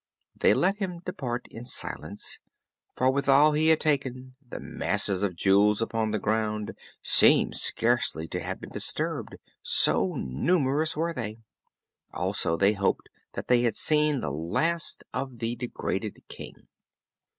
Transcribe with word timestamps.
They 0.35 0.55
let 0.55 0.77
him 0.77 1.01
depart 1.05 1.47
in 1.51 1.63
silence, 1.63 2.39
for 2.97 3.11
with 3.11 3.29
all 3.29 3.51
he 3.53 3.67
had 3.67 3.79
taken, 3.81 4.35
the 4.43 4.59
masses 4.59 5.21
of 5.21 5.35
jewels 5.35 5.79
upon 5.79 6.09
the 6.09 6.17
ground 6.17 6.73
seemed 7.03 7.55
scarcely 7.57 8.27
to 8.29 8.39
have 8.39 8.59
been 8.59 8.71
disturbed, 8.71 9.35
so 9.61 10.15
numerous 10.15 10.97
were 10.97 11.13
they. 11.13 11.37
Also 12.15 12.57
they 12.57 12.73
hoped 12.73 13.09
they 13.45 13.61
had 13.61 13.75
seen 13.75 14.21
the 14.21 14.31
last 14.31 15.03
of 15.13 15.37
the 15.37 15.55
degraded 15.55 16.23
King. 16.27 16.67